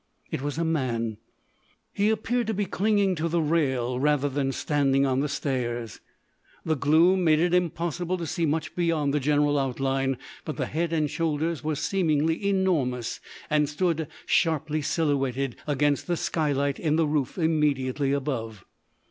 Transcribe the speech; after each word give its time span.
It 0.31 0.41
was 0.41 0.57
a 0.57 0.65
man. 0.65 1.17
He 1.93 2.09
appeared 2.09 2.47
to 2.47 2.55
be 2.55 2.65
clinging 2.65 3.13
to 3.17 3.27
the 3.29 3.39
rail 3.39 3.99
rather 3.99 4.29
than 4.29 4.51
standing 4.51 5.05
on 5.05 5.19
the 5.19 5.29
stairs. 5.29 5.99
The 6.65 6.75
gloom 6.75 7.23
made 7.23 7.37
it 7.37 7.53
impossible 7.53 8.17
to 8.17 8.25
see 8.25 8.47
much 8.47 8.75
beyond 8.75 9.13
the 9.13 9.19
general 9.19 9.59
outline, 9.59 10.17
but 10.43 10.57
the 10.57 10.65
head 10.65 10.91
and 10.91 11.07
shoulders 11.07 11.63
were 11.63 11.75
seemingly 11.75 12.49
enormous, 12.49 13.19
and 13.47 13.69
stood 13.69 14.07
sharply 14.25 14.81
silhouetted 14.81 15.55
against 15.67 16.07
the 16.07 16.17
skylight 16.17 16.79
in 16.79 16.95
the 16.95 17.05
roof 17.05 17.37
immediately 17.37 18.11
above. 18.11 18.65